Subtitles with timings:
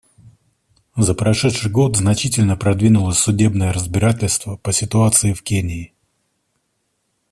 [0.97, 5.93] За прошедший год значительно продвинулось судебное разбирательство по ситуации в Кении.